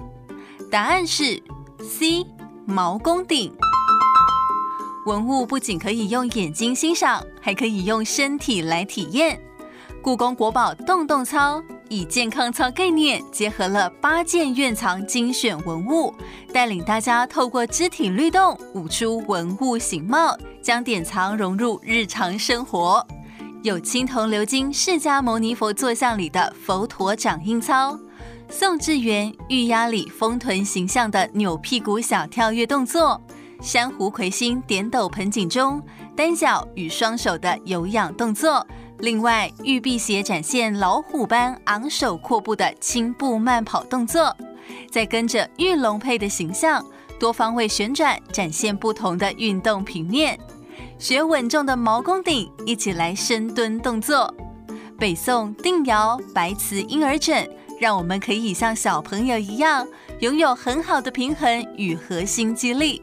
[0.71, 1.41] 答案是
[1.81, 2.25] C
[2.65, 3.53] 毛公鼎。
[5.05, 9.41] 文物不仅可以用眼睛欣赏，还可以用身体来体验。
[10.01, 16.13] 故宫国宝动动操以健康操概念，结合了八件院藏精选文物，
[16.53, 23.05] 带领大家透过肢体律动舞出文物形貌，将典藏融入日常生活。
[23.63, 27.99] 有青铜鎏金释迦牟尼佛坐像里的佛陀掌印操，
[28.49, 33.19] 宋智元玉鸭里丰臀形象的扭屁股小跳跃动作，
[33.61, 35.81] 珊瑚魁星点斗盆景中
[36.15, 38.65] 单脚与双手的有氧动作。
[38.99, 44.35] 另外，玉辟邪展现老虎般昂首阔步的轻步慢跑动作，
[44.91, 46.85] 再跟着玉龙配的形象，
[47.17, 50.37] 多方位旋转，展现不同的运动平面。
[50.97, 54.33] 学稳重的毛公鼎，一起来深蹲动作。
[54.97, 59.87] 北宋定窑白瓷婴儿枕，让我们可以像小朋友一样，
[60.19, 63.01] 拥有很好的平衡与核心肌力。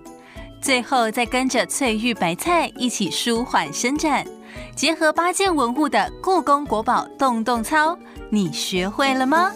[0.61, 4.27] 最后，再跟着翠玉白菜一起舒缓伸展。
[4.75, 7.97] 结合八件文物的故宫国宝动动操，
[8.31, 9.51] 你学会了吗？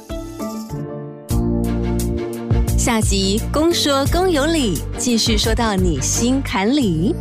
[2.78, 7.14] 下集公说公有理，继续说到你心坎里。